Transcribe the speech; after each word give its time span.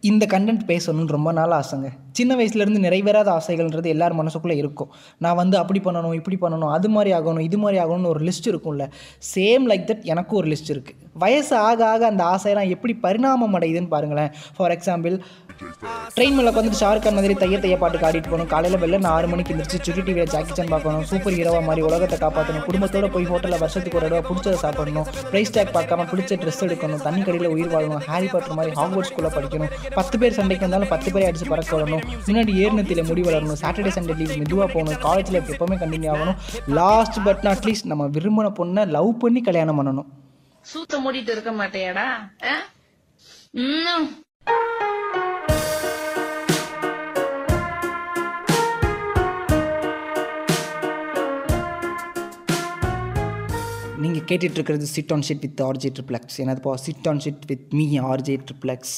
இந்த 0.00 0.26
கண்டென்ட் 0.26 0.64
பேசணும்னு 0.66 1.14
ரொம்ப 1.16 1.32
நாள் 1.32 1.50
ஆசைங்க. 1.50 1.88
சின்ன 2.12 2.34
வயசுலேருந்து 2.36 2.80
நிறைவேறாத 2.86 3.28
ஆசைகள்ன்றது 3.36 3.86
எல்லார் 3.86 4.14
மனசுக்குள்ளே 4.18 4.56
இருக்கும். 4.56 4.90
நான் 5.18 5.36
வந்து 5.36 5.56
அப்படி 5.58 5.80
பண்ணணும் 5.84 6.14
இப்படி 6.14 6.36
பண்ணணும் 6.40 6.72
அது 6.72 6.88
மாதிரி 6.88 7.16
ஆகணும் 7.16 7.40
இது 7.40 7.58
மாதிரி 7.58 7.84
ஆகணும்னு 7.84 8.06
ஒரு 8.06 8.20
லிஸ்ட் 8.24 8.48
இருக்கும்ல. 8.52 8.84
சேம் 9.34 9.64
லைக் 9.70 9.88
தட் 9.90 10.02
எனக்கும் 10.02 10.38
ஒரு 10.38 10.48
லிஸ்ட் 10.48 10.70
இருக்குது 10.70 11.04
வயசு 11.12 11.56
ஆக 11.56 11.88
ஆக 11.88 12.06
அந்த 12.06 12.24
ஆசையெல்லாம் 12.24 12.68
எப்படி 12.68 12.94
பரிணாமம் 12.94 13.54
அடையுதுன்னு 13.58 13.88
பாருங்களேன். 13.88 14.32
ஃபார் 14.56 14.70
எக்ஸாம்பிள் 14.70 15.20
ட்ரெயின் 16.16 16.36
மேலே 16.36 16.50
உட்காந்துட்டு 16.50 16.78
ஷாருக் 16.80 17.04
கான் 17.04 17.16
மாதிரி 17.18 17.34
தைய 17.40 17.56
தைய 17.62 17.76
பாட்டுக்கு 17.80 18.06
ஆடிட்டு 18.08 18.30
போகணும். 18.32 18.48
காலையில் 18.52 18.80
வெளில 18.82 18.98
நான் 19.04 19.14
ஆறு 19.16 19.26
மணிக்கு 19.32 19.52
எந்திரிச்சு 19.54 19.78
சுட்டி 19.86 20.02
டிவியில் 20.06 20.30
ஜாக்கி 20.34 20.52
சான் 20.58 20.72
பார்க்கணும். 20.74 21.04
சூப்பர் 21.10 21.34
ஹீரோவா 21.36 21.60
மாதிரி 21.68 21.82
உலகத்தை 21.88 22.16
காப்பாற்றணும் 22.22 22.64
குடும்பத்தோட 22.68 23.08
போய் 23.14 23.26
ஹோட்டலில் 23.30 23.62
வருஷத்துக்கு 23.64 23.98
ஒரு 24.00 24.06
தடவை 24.06 24.22
பிடிச்சதை 24.28 24.58
சாப்பிடணும். 24.64 25.06
ப்ரைஸ் 25.30 25.52
டேக் 25.56 25.72
பார்க்காம 25.76 26.06
பிடிச்ச 26.12 26.38
ட்ரெஸ் 26.42 26.62
எடுக்கணும். 26.66 27.02
தண்ணி 27.06 27.22
கடையில் 27.28 27.48
உயிர் 27.54 27.72
வாழணும். 27.74 28.02
ஹாரி 28.08 28.28
பாட்டர் 28.34 28.58
மாதிரி 28.58 28.74
ஹாக்வர்ட் 28.80 29.08
ஸ்கூலில் 29.10 29.34
படிக்கணும். 29.36 29.72
பத்து 29.98 30.18
பேர் 30.22 30.36
சண்டைக்கு 30.38 30.66
வந்தாலும் 30.66 30.92
பத்து 30.94 31.08
பேரை 31.14 31.26
அடிச்சு 31.30 31.48
பறக்க 31.52 31.72
விடணும். 31.78 32.04
முன்னாடி 32.28 32.54
ஏர்னத்தில் 32.64 33.02
முடி 33.10 33.24
வளரணும். 33.28 33.60
சாட்டர்டே 33.64 33.92
சண்டே 33.98 34.16
லீவ் 34.20 34.36
மெதுவாக 34.42 34.68
போகணும். 34.74 35.00
காலேஜில் 35.06 35.40
எப்பவுமே 35.42 35.78
கண்டினியூ 35.84 36.10
ஆகணும். 36.16 36.38
லாஸ்ட் 36.80 37.18
பட் 37.28 37.42
நாட் 37.48 37.64
லீஸ்ட் 37.68 37.90
நம்ம 37.92 38.06
விரும்பின 38.18 38.52
பொண்ணை 38.60 38.84
லவ் 38.96 39.10
பண்ணி 39.24 39.42
கல்யாணம் 39.48 39.80
பண்ணணும். 39.80 40.10
சூத்த 40.72 41.00
மூடிட்டு 41.06 41.34
இருக்க 41.36 41.52
மாட்டேயாடா? 41.62 42.08
நீங்கள் 54.28 54.54
இருக்கிறது 54.56 54.86
sit 54.92 55.12
on 55.14 55.24
shit 55.26 55.42
with 55.44 55.60
RJ 55.66 55.88
Triplex 55.96 56.38
என்னதுப்பா 56.42 56.72
sit 56.84 57.06
on 57.10 57.20
shit 57.24 57.44
with 57.50 57.66
me 57.78 57.84
RJ 58.10 58.34
Triplex 58.48 58.94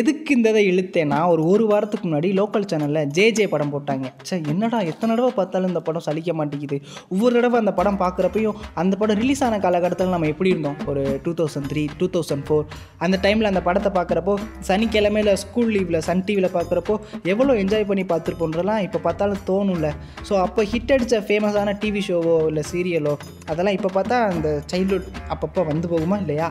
எதுக்கு 0.00 0.30
இந்த 0.36 0.48
இதை 0.52 0.62
இழுத்தேன்னா 0.70 1.18
ஒரு 1.32 1.42
ஒரு 1.52 1.64
வாரத்துக்கு 1.70 2.04
முன்னாடி 2.06 2.28
லோக்கல் 2.38 2.66
சேனலில் 2.70 3.08
ஜே 3.16 3.24
ஜே 3.36 3.44
படம் 3.54 3.72
போட்டாங்க. 3.72 4.06
சார் 4.28 4.42
என்னடா 4.52 4.78
எத்தனை 4.90 5.10
தடவை 5.12 5.30
பார்த்தாலும் 5.38 5.70
இந்த 5.72 5.80
படம் 5.88 6.04
சலிக்க 6.06 6.32
மாட்டேங்குது. 6.40 6.76
ஒவ்வொரு 7.14 7.32
தடவை 7.36 7.56
அந்த 7.62 7.72
படம் 7.78 7.98
பார்க்குறப்பையும் 8.02 8.58
அந்த 8.82 8.94
படம் 9.00 9.18
ரிலீஸ் 9.22 9.42
ஆன 9.46 9.58
காலகட்டத்தில் 9.64 10.14
நம்ம 10.14 10.28
எப்படி 10.32 10.50
இருந்தோம்? 10.54 10.76
ஒரு 10.90 11.02
two 11.24 11.32
thousand 11.40 11.68
three 11.72 11.82
two 12.02 12.08
thousand 12.16 12.44
four 12.48 12.66
அந்த 13.06 13.18
டைமில் 13.24 13.50
அந்த 13.52 13.62
படத்தை 13.68 13.92
பார்க்குறப்போ 13.98 14.34
சனிக்கிழமையில் 14.70 15.32
ஸ்கூல் 15.44 15.72
லீவில் 15.76 16.00
சன் 16.08 16.24
டிவியில் 16.28 16.50
பார்க்குறப்போ 16.58 16.96
எவ்வளோ 17.32 17.58
என்ஜாய் 17.64 17.88
பண்ணி 17.90 18.06
பார்த்துருப்போன்றலாம் 18.12 18.80
இப்போ 18.88 19.00
பார்த்தாலும் 19.08 19.42
தோணும்ல. 19.50 19.90
ஸோ 20.30 20.36
அப்போ 20.46 20.62
ஹிட் 20.74 20.94
அடித்த 20.96 21.22
ஃபேமஸான 21.28 21.76
டிவி 21.84 22.04
ஷோவோ 22.10 22.36
இல்லை 22.52 22.64
சீரியலோ 22.72 23.16
அதெல்லாம் 23.50 23.78
இப்போ 23.80 23.92
பார்த்தா 23.98 24.18
அந்த 24.32 24.48
சைல்ட்ஹுட் 24.72 25.06
அப்பப்போ 25.34 25.62
வந்து 25.70 25.86
போகுமா 25.88 26.16
இல்லையா? 26.22 26.48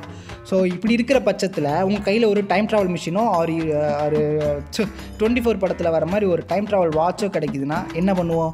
ஸோ 0.49 0.55
இப்படி 0.73 0.93
இருக்கிற 0.97 1.19
பட்சத்தில் 1.21 1.69
உங்கள் 1.87 2.05
கையில் 2.07 2.31
ஒரு 2.31 2.41
டைம் 2.47 2.69
ட்ராவல் 2.71 2.91
மிஷினோ 2.95 3.23
ஒரு 3.41 3.55
ஒரு 4.05 4.21
டுவெண்ட்டி 5.19 5.43
ஃபோர் 5.45 5.61
படத்தில் 5.63 5.95
வர 5.97 6.05
மாதிரி 6.05 6.27
ஒரு 6.33 6.43
டைம் 6.47 6.67
ட்ராவல் 6.71 6.97
வாட்சோ 6.99 7.29
கிடைக்குதுன்னா 7.35 7.79
என்ன 8.01 8.13
பண்ணுவோம்? 8.19 8.53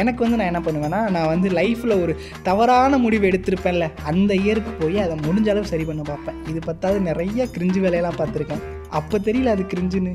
எனக்கு 0.00 0.20
வந்து 0.24 0.38
நான் 0.38 0.50
என்ன 0.52 0.60
பண்ணுவேன்னா 0.66 1.00
நான் 1.16 1.30
வந்து 1.32 1.48
லைஃப்பில் 1.58 2.00
ஒரு 2.04 2.12
தவறான 2.42 2.98
முடிவு 2.98 3.28
எடுத்திருப்பேன்ல 3.30 3.86
அந்த 4.10 4.32
இயருக்கு 4.44 4.72
போய் 4.80 4.98
அதை 5.04 5.16
முடிஞ்ச 5.26 5.50
அளவு 5.52 5.72
சரி 5.72 5.84
பண்ண 5.84 6.02
பார்ப்பேன். 6.02 6.40
இது 6.50 6.60
பத்தாவது 6.70 7.00
நிறைய 7.10 7.46
கிரிஞ்சு 7.54 7.80
வேலையெல்லாம் 7.84 8.18
பார்த்துருக்கேன். 8.20 8.64
அப்போ 9.00 9.18
தெரியல 9.28 9.54
அது 9.56 9.64
கிரிஞ்சுன்னு 9.74 10.14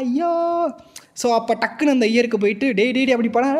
ஐயோ! 0.00 0.30
ஸோ 1.20 1.26
அப்போ 1.36 1.52
டக்குன்னு 1.62 1.94
அந்த 1.96 2.06
இயருக்கு 2.14 2.38
போயிட்டு 2.42 2.66
டேய் 2.78 2.92
டேய் 2.96 3.06
டேய் 3.06 3.16
அப்படி 3.16 3.30
படம் 3.36 3.54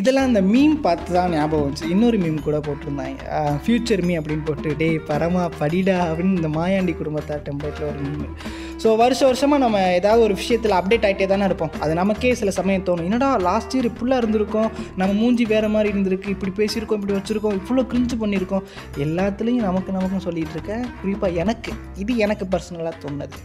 இதெல்லாம் 0.00 0.28
அந்த 0.28 0.40
மீம் 0.52 0.76
பார்த்து 0.84 1.10
தான் 1.16 1.32
ஞாபகம் 1.36 1.64
வந்துச்சு. 1.64 1.88
இன்னொரு 1.94 2.18
மீம் 2.22 2.38
கூட 2.46 2.58
போட்டிருந்தாங்க. 2.66 3.22
ஃப்யூச்சர் 3.64 4.02
மீ 4.08 4.14
அப்படின்னு 4.20 4.44
போட்டு 4.48 4.68
டேய் 4.80 4.98
பரமா 5.08 5.42
படிடா 5.60 5.96
அப்படின்னு 6.10 6.38
இந்த 6.40 6.50
மாயாண்டி 6.58 6.92
குடும்பத்தார் 7.00 7.42
டெம்ப்ளேட்டில் 7.48 7.88
ஒரு 7.92 8.00
மீம் 8.04 8.36
ஸோ 8.82 8.90
வருஷம் 9.00 9.28
வருஷமாக 9.30 9.60
நம்ம 9.62 9.80
ஏதாவது 9.98 10.20
ஒரு 10.26 10.34
விஷயத்தில் 10.38 10.74
அப்டேட் 10.78 11.04
ஆகிட்டே 11.08 11.26
தானே 11.32 11.44
இருப்போம். 11.48 11.74
அது 11.82 11.92
நமக்கே 12.00 12.30
சில 12.40 12.50
சமயம் 12.58 12.86
தோணும். 12.86 13.06
என்னடா 13.08 13.28
லாஸ்ட் 13.48 13.74
இயர் 13.76 13.88
இப்படிலாம் 13.90 14.20
இருந்திருக்கோம். 14.22 14.70
நம்ம 15.00 15.12
மூஞ்சி 15.20 15.44
வேறு 15.52 15.68
மாதிரி 15.74 15.90
இருந்திருக்கு. 15.94 16.32
இப்படி 16.36 16.52
பேசியிருக்கோம் 16.60 16.98
இப்படி 17.00 17.14
வச்சுருக்கோம். 17.18 17.58
இவ்வளோ 17.60 17.84
கிரிஞ்சு 17.92 18.16
பண்ணியிருக்கோம். 18.22 18.64
எல்லாத்துலேயும் 19.06 19.68
நமக்கு 19.68 19.96
நமக்கும் 19.98 20.24
சொல்லிகிட்டு 20.26 20.56
இருக்கேன் 20.58 20.82
குறிப்பாக 21.02 21.42
எனக்கு 21.44 21.72
இது 22.04 22.16
எனக்கு 22.26 22.46
பர்சனலாக 22.54 22.94
தோணுது. 23.04 23.38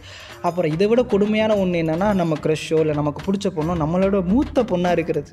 அப்புறம் 0.48 0.74
இதை 0.76 0.88
விட 0.92 1.04
கொடுமையான 1.14 1.58
ஒன்று 1.64 1.82
என்னென்னா 1.84 2.08
நம்ம 2.22 2.38
க்ரெஷ்ஷோ 2.46 2.80
இல்லை 2.86 2.96
நமக்கு 3.02 3.22
பிடிச்ச 3.28 3.54
பொண்ணோ 3.58 3.76
நம்மளோட 3.84 4.24
மூத்த 4.32 4.64
பொண்ணாக 4.72 4.98
இருக்கிறது. 4.98 5.32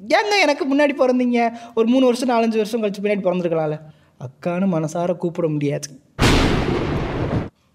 ஏங்க 0.00 0.34
எனக்கு 0.42 0.64
முன்னாடி 0.72 0.92
பிறந்தீங்க? 0.98 1.38
ஒரு 1.74 1.86
மூணு 1.86 2.04
வருஷம் 2.04 2.28
நாலஞ்சு 2.28 2.56
வருஷம் 2.56 2.82
கழிச்சு 2.82 3.02
பின்னாடி 3.02 3.22
பிறந்திருக்கலாம்ல. 3.24 3.76
அக்கான்னு 4.24 4.66
மனசார 4.74 5.16
கூப்பிட 5.16 5.48
முடியாது. 5.48 5.88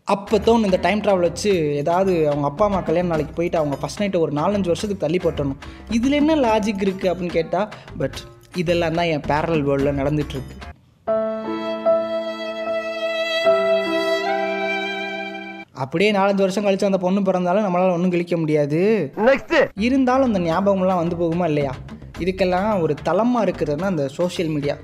அப்போ 0.04 0.38
தோணும் 0.38 0.64
இந்த 0.64 0.80
டைம் 0.82 1.02
ட்ராவல் 1.02 1.28
வச்சு 1.28 1.52
ஏதாவது 1.76 2.28
அவங்க 2.30 2.48
அப்பா 2.48 2.66
அம்மா 2.66 2.80
கல்யாணம் 2.80 3.10
நாளைக்கு 3.10 3.34
போயிட்டு 3.34 3.58
அவங்க 3.58 3.76
ஃபஸ்ட் 3.82 4.02
நைட்டை 4.02 4.20
ஒரு 4.20 4.32
நாலஞ்சு 4.32 4.72
வருஷத்துக்கு 4.72 5.06
தள்ளி 5.06 5.20
போட்டணும் 5.24 5.60
இதில் 5.90 6.20
என்ன 6.22 6.36
லாஜிக் 6.36 6.86
இருக்குது 6.86 7.12
அப்படின்னு 7.12 7.38
கேட்டால் 7.40 7.70
பட் 7.98 8.20
இதெல்லாம் 8.56 8.94
தான் 8.94 9.06
என் 9.06 9.28
பேரல் 9.28 9.66
வேர்ல்டில் 9.66 10.00
நடந்துகிட்ருக்கு 10.02 10.72
அப்படியே 15.84 16.12
நாலஞ்சு 16.12 16.44
வருஷம் 16.46 16.66
கழிச்சு 16.66 16.86
அந்த 16.86 16.98
பொண்ணு 16.98 17.22
பிறந்தாலும் 17.22 17.66
நம்மளால் 17.66 17.94
ஒன்றும் 17.94 18.12
கிழிக்க 18.12 18.38
முடியாது. 18.38 19.12
இருந்தாலும் 19.74 20.34
அந்த 20.34 20.40
ஞாபகம்லாம் 20.40 21.02
வந்து 21.02 21.16
போகுமா 21.16 21.46
இல்லையா? 21.46 21.72
இதுக்கெல்லாம் 22.22 22.72
ஒரு 22.82 22.94
தளமாக 23.08 23.46
இருக்கிறதுனா 23.46 23.88
அந்த 23.94 24.06
social 24.18 24.52
media 24.56 24.76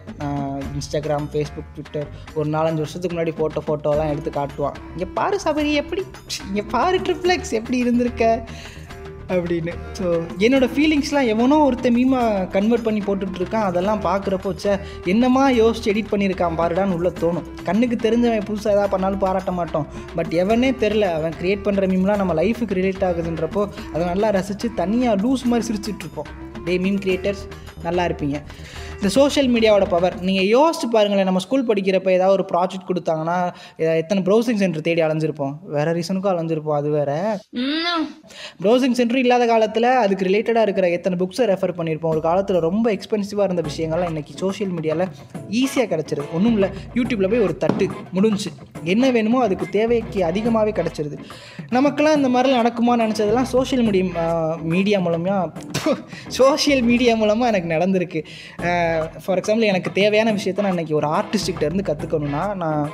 Instagram 0.78 1.30
Facebook 1.34 1.72
Twitter 1.76 2.08
ஒரு 2.38 2.48
நாலஞ்சு 2.56 2.84
வருஷத்துக்கு 2.84 3.16
முன்னாடி 3.16 3.34
ஃபோட்டோ 3.38 3.62
ஃபோட்டோலாம் 3.68 4.12
எடுத்து 4.14 4.32
காட்டுவான். 4.40 4.78
இங்கே 4.94 5.08
பாரு 5.20 5.40
சபரி 5.46 5.72
எப்படி? 5.84 6.04
இங்கே 6.50 6.66
பாரு 6.76 7.00
ட்ரிப்ளெக்ஸ் 7.08 7.56
எப்படி 7.60 7.80
இருந்திருக்க? 7.86 8.26
அப்படின்னு. 9.36 9.74
ஸோ 9.98 10.06
என்னோடய 10.46 10.74
ஃபீலிங்ஸ்லாம் 10.76 11.28
எவனோ 11.34 11.58
ஒருத்தன் 11.66 11.96
மீமா 11.98 12.22
கன்வெர்ட் 12.56 12.86
பண்ணி 12.88 13.02
போட்டுட்ருக்கான் 13.08 13.68
அதெல்லாம் 13.70 14.02
பார்க்குறப்போ 14.08 14.52
ச்சே 14.62 14.74
என்னமா 15.14 15.44
யோசிச்சு 15.60 15.92
எடிட் 15.94 16.12
பண்ணியிருக்கான் 16.14 16.60
பாருடான்னு 16.62 16.98
உள்ள 16.98 17.12
தோணும். 17.22 17.48
கண்ணுக்கு 17.70 17.98
தெரிஞ்சவன் 18.08 18.48
புதுசாக 18.50 18.76
எதாவது 18.76 18.94
பண்ணாலும் 18.96 19.24
பாராட்ட 19.26 19.54
மாட்டோம். 19.60 19.88
பட் 20.18 20.34
எவனே 20.44 20.72
தெரில 20.84 21.14
அவன் 21.20 21.40
க்ரியேட் 21.42 21.66
பண்ணுற 21.70 21.92
மீம்லாம் 21.94 22.22
நம்ம 22.24 22.36
லைஃபுக்கு 22.42 22.80
ரிலேட் 22.82 23.08
ஆகுதுன்றப்போ 23.12 23.64
அதை 23.94 24.04
நல்லா 24.14 24.30
ரசித்து 24.40 24.70
தனியாக 24.84 25.22
லூஸ் 25.26 25.50
மாதிரி 25.54 25.68
சிரிச்சிட்ருப்போம் 25.72 26.08
இருப்போம். 26.10 26.49
டே 26.70 26.76
மீம் 26.88 27.02
கிரியேட்டர்ஸ் 27.06 27.46
நல்லா 27.88 28.06
இருப்பீங்க. 28.10 28.38
இந்த 29.00 29.10
சோஷியல் 29.16 29.50
மீடியாவோட 29.54 29.86
பவர் 29.92 30.16
நீங்கள் 30.28 30.48
யோசிச்சு 30.54 30.88
பாருங்களேன் 30.94 31.28
நம்ம 31.30 31.42
ஸ்கூல் 31.44 31.66
படிக்கிறப்ப 31.68 32.10
ஏதாவது 32.16 32.36
ஒரு 32.38 32.46
ப்ராஜெக்ட் 32.50 32.88
கொடுத்தாங்கன்னா 32.90 33.36
எத்தனை 34.02 34.22
ப்ரௌசிங் 34.28 34.60
சென்டர் 34.62 34.84
தேடி 34.88 35.02
அலைஞ்சிருப்போம். 35.06 35.54
வேறு 35.76 35.92
ரீசனுக்கும் 35.98 36.32
அலைஞ்சிருப்போம் 36.32 36.78
அது 36.80 36.90
வேற. 36.96 37.12
ப்ரௌசிங் 38.64 38.98
சென்டர் 39.00 39.22
இல்லாத 39.22 39.46
காலத்தில் 39.52 39.88
அதுக்கு 40.02 40.28
ரிலேட்டடாக 40.30 40.66
இருக்கிற 40.68 40.90
எத்தனை 40.98 41.18
புக்ஸை 41.22 41.46
ரெஃபர் 41.52 41.76
பண்ணியிருப்போம் 41.78 42.14
ஒரு 42.16 42.24
காலத்தில் 42.28 42.60
ரொம்ப 42.68 42.86
எக்ஸ்பென்சிவாக 42.98 43.48
இருந்த 43.50 43.64
விஷயங்கள்லாம் 43.70 44.12
இன்றைக்கி 44.14 44.36
சோஷியல் 44.44 44.74
மீடியாவில் 44.78 45.08
ஈஸியாக 45.62 45.88
கிடச்சிருது. 45.94 46.28
ஒன்றும் 46.40 46.58
இல்லை 46.60 46.70
யூடியூப்பில் 46.98 47.32
போய் 47.36 47.46
ஒரு 47.48 47.56
தட்டு 47.64 47.88
முடிஞ்சு. 48.18 48.52
என்ன 48.96 49.06
வேணுமோ 49.18 49.40
அதுக்கு 49.48 49.68
தேவைக்கு 49.78 50.20
அதிகமாகவே 50.32 50.74
கிடச்சிருது. 50.82 51.18
நமக்கெல்லாம் 51.78 52.20
இந்த 52.22 52.32
மாதிரிலாம் 52.36 52.62
நடக்குமான்னு 52.64 53.06
நினச்சதெல்லாம் 53.08 53.50
சோஷியல் 53.56 53.86
மீடியா 53.88 54.28
மீடியா 54.76 55.00
மூலமாக 55.08 55.50
சோஷியல் 56.28 56.82
மீடியா 56.82 57.16
மூலமாக 57.16 57.58
எனக்கு 57.58 57.74
நடந்திருக்கு. 57.76 58.22
ஃபார் 59.26 59.40
எக்ஸாம்பிள் 59.40 59.72
எனக்கு 59.74 59.92
தேவையான 59.92 60.34
விஷயத்த 60.34 60.62
நான் 60.62 60.78
இன்றைக்கி 60.78 60.94
ஒரு 60.94 61.08
ஆர்டிஸ்ட்கிட்ட 61.08 61.64
இருந்து 61.70 61.88
கற்றுக்கணுன்னா 61.94 62.56
நான் 62.56 62.92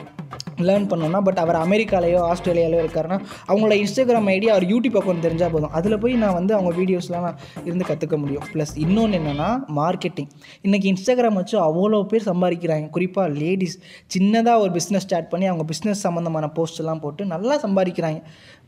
லேர்ன் 0.67 0.87
பண்ணோன்னா 0.91 1.19
பட் 1.27 1.39
அவர் 1.43 1.57
அமெரிக்காலேயோ 1.65 2.19
ஆஸ்திரேலியாலையோ 2.31 2.81
இருக்காருன்னா 2.83 3.17
அவங்களோட 3.49 3.75
இன்ஸ்டாகிராம் 3.83 4.29
ஐடி 4.35 4.47
அவர் 4.53 4.65
யூடியூப் 4.73 4.97
அக்கௌண்ட் 5.01 5.25
தெரிஞ்சால் 5.25 5.53
போதும். 5.55 5.73
அதில் 5.79 5.97
போய் 6.03 6.15
நான் 6.23 6.35
வந்து 6.39 6.53
அவங்க 6.57 6.71
வீடியோஸ்லாம் 6.79 7.25
நான் 7.27 7.39
இருந்து 7.67 7.85
கற்றுக்க 7.89 8.17
முடியும். 8.23 8.45
ப்ளஸ் 8.53 8.73
இன்னொன்று 8.85 9.19
என்னென்னா 9.19 9.49
மார்க்கெட்டிங் 9.79 10.29
இன்றைக்கி 10.67 10.89
இன்ஸ்டாகிராம் 10.93 11.39
வச்சு 11.41 11.57
அவ்வளோ 11.67 12.01
பேர் 12.13 12.27
சம்பாதிக்கிறாங்க. 12.31 12.87
குறிப்பாக 12.97 13.27
லேடிஸ் 13.41 13.77
சின்னதாக 14.15 14.63
ஒரு 14.65 14.73
பிஸ்னஸ் 14.77 15.05
ஸ்டார்ட் 15.07 15.31
பண்ணி 15.33 15.47
அவங்க 15.51 15.65
பிஸ்னஸ் 15.73 16.03
சம்மந்தமான 16.07 16.49
போஸ்ட்லாம் 16.57 17.03
போட்டு 17.05 17.25
நல்லா 17.33 17.57
சம்பாதிக்கிறாங்க. 17.65 18.21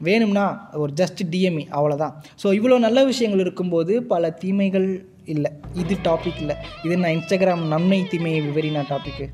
வேணும்னா 0.07 0.45
ஒரு 0.83 0.92
ஜஸ்ட் 1.01 1.22
டிஎம்இ 1.33 1.66
அவ்வளோதான் 1.78 2.13
ஸோ 2.44 2.48
இவ்வளோ 2.60 2.78
நல்ல 2.88 3.00
விஷயங்கள் 3.12 3.44
இருக்கும்போது 3.45 3.94
பல 4.13 4.30
தீமைகள் 4.44 4.88
இல்லை. 5.33 5.51
இது 5.81 5.94
டாபிக் 6.07 6.40
இல்லை. 6.44 6.56
இது 6.86 6.94
நான் 7.04 7.16
இன்ஸ்டாகிராம் 7.18 7.66
நன்மை 7.74 8.00
தீமையை 8.13 8.42
விவரினா 8.48 8.83
டாப்பிக்கு 8.94 9.28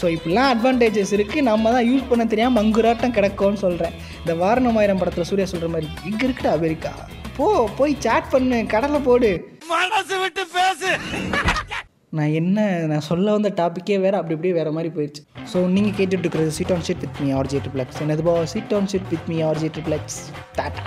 ஸோ 0.00 0.06
இப்படிலாம் 0.14 0.50
அட்வான்டேஜஸ் 0.54 1.12
இருக்குது 1.16 1.46
நம்ம 1.50 1.72
தான் 1.76 1.86
யூஸ் 1.90 2.08
பண்ண 2.10 2.24
தெரியாமல் 2.32 2.56
மங்குராட்டம் 2.58 3.16
கிடக்கும்னு 3.18 3.62
சொல்கிறேன் 3.64 3.94
இந்த 4.22 4.34
வாரணமாயிரம் 4.42 5.00
படத்தில் 5.02 5.28
சூர்யா 5.30 5.46
சொல்கிற 5.52 5.68
மாதிரி 5.74 5.88
இங்கே 6.10 6.24
இருக்குடா 6.28 6.52
அமெரிக்கா. 6.58 6.92
போ 7.38 7.46
போய் 7.78 7.94
சேட் 8.06 8.32
பண்ணு 8.34 8.58
கடலை 8.74 9.00
போடு. 9.08 9.30
நான் 12.18 12.34
என்ன 12.40 12.66
நான் 12.90 13.06
சொல்ல 13.08 13.32
வந்த 13.36 13.50
டாப்பிக்கே 13.60 13.96
வேறு 14.04 14.18
அப்படி 14.18 14.36
அப்படியே 14.36 14.54
வேறு 14.58 14.74
மாதிரி 14.76 14.90
போயிடுச்சு. 14.96 15.22
ஸோ 15.52 15.60
நீங்கள் 15.76 15.96
கேட்டுட்டு 15.98 16.24
இருக்கிறது 16.24 16.56
sit 16.58 16.72
on 16.76 16.84
shit 16.88 17.02
with 17.06 17.20
me 17.24 17.30
RJ 17.40 17.60
Triplex 17.64 18.00
என்னது 18.04 18.24
போ 18.28 18.34
sit 18.54 18.74
on 18.78 18.88
shit 18.92 19.10
with 19.14 19.28
me 19.32 19.38
RJ 19.50 19.70
Triplex 19.76 20.20
tata. 20.60 20.84